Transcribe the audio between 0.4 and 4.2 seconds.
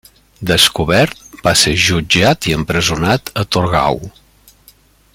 Descobert, va ser jutjat i empresonat a Torgau.